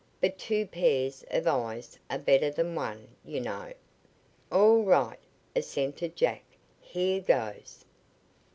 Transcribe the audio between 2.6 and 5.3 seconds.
one, you know." "All right,"